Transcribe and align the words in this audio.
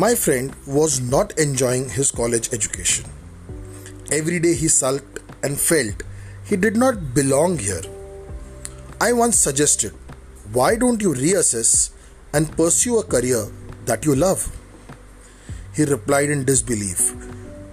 My 0.00 0.14
friend 0.14 0.54
was 0.66 0.98
not 0.98 1.38
enjoying 1.38 1.90
his 1.90 2.10
college 2.10 2.54
education. 2.54 3.04
Every 4.10 4.38
day 4.40 4.54
he 4.54 4.68
sulked 4.68 5.18
and 5.42 5.60
felt 5.60 6.04
he 6.46 6.56
did 6.56 6.74
not 6.74 7.12
belong 7.12 7.58
here. 7.58 7.82
I 8.98 9.12
once 9.12 9.36
suggested, 9.36 9.92
why 10.54 10.76
don't 10.76 11.02
you 11.02 11.12
reassess 11.12 11.90
and 12.32 12.50
pursue 12.56 12.98
a 12.98 13.02
career 13.04 13.42
that 13.84 14.06
you 14.06 14.14
love? 14.16 14.46
He 15.74 15.84
replied 15.84 16.30
in 16.30 16.46
disbelief, 16.46 17.12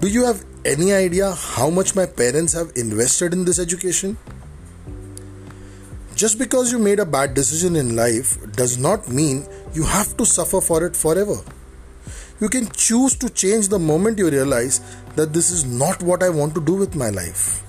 Do 0.00 0.08
you 0.08 0.24
have 0.24 0.44
any 0.64 0.92
idea 0.92 1.30
how 1.30 1.70
much 1.70 1.94
my 1.94 2.06
parents 2.06 2.52
have 2.52 2.72
invested 2.74 3.32
in 3.32 3.44
this 3.44 3.60
education? 3.60 4.16
Just 6.16 6.36
because 6.36 6.72
you 6.72 6.80
made 6.80 6.98
a 6.98 7.06
bad 7.06 7.34
decision 7.34 7.76
in 7.76 7.94
life 7.94 8.36
does 8.54 8.76
not 8.76 9.08
mean 9.08 9.46
you 9.72 9.84
have 9.84 10.16
to 10.16 10.26
suffer 10.26 10.60
for 10.60 10.82
it 10.84 10.96
forever. 10.96 11.40
You 12.40 12.48
can 12.48 12.68
choose 12.70 13.16
to 13.16 13.28
change 13.28 13.66
the 13.66 13.80
moment 13.80 14.18
you 14.18 14.30
realize 14.30 14.80
that 15.16 15.32
this 15.32 15.50
is 15.50 15.64
not 15.64 16.02
what 16.02 16.22
I 16.22 16.28
want 16.30 16.54
to 16.54 16.60
do 16.60 16.74
with 16.74 16.94
my 16.94 17.10
life. 17.10 17.64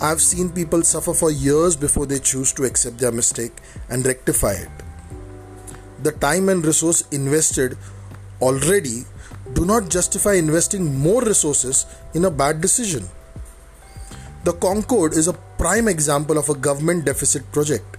I've 0.00 0.20
seen 0.20 0.48
people 0.50 0.82
suffer 0.82 1.12
for 1.12 1.30
years 1.30 1.76
before 1.76 2.06
they 2.06 2.20
choose 2.20 2.52
to 2.52 2.64
accept 2.64 2.98
their 2.98 3.10
mistake 3.10 3.52
and 3.88 4.06
rectify 4.06 4.52
it. 4.52 4.70
The 6.02 6.12
time 6.12 6.48
and 6.48 6.64
resource 6.64 7.02
invested 7.10 7.76
already 8.40 9.04
do 9.54 9.64
not 9.64 9.90
justify 9.90 10.34
investing 10.34 10.96
more 10.96 11.22
resources 11.22 11.86
in 12.14 12.24
a 12.24 12.30
bad 12.30 12.60
decision. 12.60 13.08
The 14.44 14.52
Concorde 14.52 15.14
is 15.14 15.26
a 15.26 15.32
prime 15.58 15.88
example 15.88 16.38
of 16.38 16.48
a 16.48 16.54
government 16.54 17.04
deficit 17.04 17.50
project. 17.52 17.96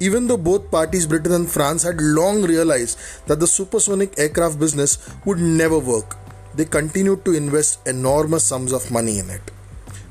Even 0.00 0.28
though 0.28 0.36
both 0.36 0.70
parties, 0.70 1.06
Britain 1.06 1.32
and 1.32 1.50
France, 1.50 1.82
had 1.82 2.00
long 2.00 2.42
realized 2.42 2.98
that 3.26 3.40
the 3.40 3.46
supersonic 3.46 4.16
aircraft 4.18 4.58
business 4.58 5.12
would 5.24 5.38
never 5.38 5.78
work, 5.78 6.16
they 6.54 6.64
continued 6.64 7.24
to 7.24 7.34
invest 7.34 7.86
enormous 7.86 8.44
sums 8.44 8.72
of 8.72 8.90
money 8.90 9.18
in 9.18 9.28
it, 9.28 9.50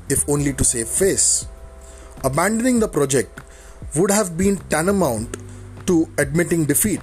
if 0.08 0.28
only 0.28 0.52
to 0.52 0.64
save 0.64 0.88
face. 0.88 1.46
Abandoning 2.24 2.80
the 2.80 2.88
project 2.88 3.40
would 3.96 4.10
have 4.10 4.36
been 4.36 4.56
tantamount 4.68 5.36
to 5.86 6.08
admitting 6.18 6.66
defeat. 6.66 7.00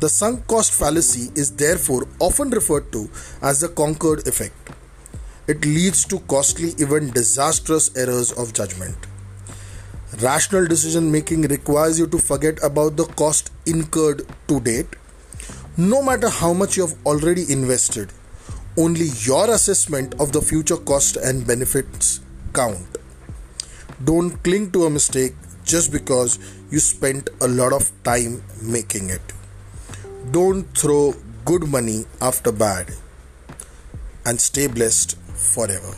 The 0.00 0.08
sunk 0.08 0.46
cost 0.46 0.72
fallacy 0.72 1.30
is 1.34 1.56
therefore 1.56 2.08
often 2.20 2.48
referred 2.48 2.90
to 2.92 3.10
as 3.42 3.60
the 3.60 3.68
Concorde 3.68 4.26
effect. 4.26 4.54
It 5.46 5.64
leads 5.64 6.06
to 6.06 6.20
costly, 6.20 6.70
even 6.78 7.10
disastrous 7.10 7.94
errors 7.96 8.32
of 8.32 8.54
judgment. 8.54 8.96
Rational 10.22 10.66
decision 10.66 11.10
making 11.10 11.42
requires 11.42 11.98
you 11.98 12.06
to 12.08 12.18
forget 12.18 12.62
about 12.62 12.96
the 12.96 13.04
cost 13.04 13.50
incurred 13.64 14.26
to 14.48 14.60
date. 14.60 14.88
No 15.78 16.02
matter 16.02 16.28
how 16.28 16.52
much 16.52 16.76
you 16.76 16.86
have 16.86 16.94
already 17.06 17.50
invested, 17.50 18.12
only 18.76 19.06
your 19.20 19.50
assessment 19.50 20.14
of 20.20 20.32
the 20.32 20.42
future 20.42 20.76
cost 20.76 21.16
and 21.16 21.46
benefits 21.46 22.20
count. 22.52 22.98
Don't 24.04 24.42
cling 24.42 24.72
to 24.72 24.84
a 24.84 24.90
mistake 24.90 25.34
just 25.64 25.90
because 25.90 26.38
you 26.70 26.80
spent 26.80 27.30
a 27.40 27.48
lot 27.48 27.72
of 27.72 27.90
time 28.04 28.42
making 28.60 29.08
it. 29.08 29.22
Don't 30.32 30.64
throw 30.76 31.14
good 31.46 31.66
money 31.66 32.04
after 32.20 32.52
bad 32.52 32.92
and 34.26 34.38
stay 34.38 34.66
blessed 34.66 35.16
forever. 35.16 35.96